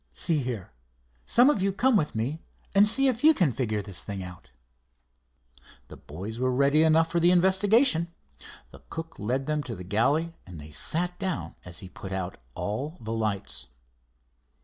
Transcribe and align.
See 0.13 0.39
here, 0.41 0.71
some 1.27 1.47
of 1.51 1.61
you 1.61 1.71
come 1.71 1.95
with 1.95 2.15
me 2.15 2.41
and 2.73 2.87
see 2.87 3.07
if 3.07 3.23
you 3.23 3.35
can 3.35 3.51
figure 3.53 3.83
this 3.83 4.03
thing 4.03 4.23
out." 4.23 4.49
The 5.89 5.95
boys 5.95 6.39
were 6.39 6.51
ready 6.51 6.81
enough 6.81 7.11
for 7.11 7.19
the 7.19 7.29
investigation. 7.29 8.07
The 8.71 8.81
cook 8.89 9.19
led 9.19 9.45
them 9.45 9.61
to 9.61 9.75
the 9.75 9.83
galley, 9.83 10.33
and 10.43 10.59
they 10.59 10.71
sat 10.71 11.19
down 11.19 11.53
as 11.65 11.81
he 11.85 11.87
put 11.89 12.11
out 12.11 12.37
all 12.55 12.97
the 12.99 13.13
lights. 13.13 13.67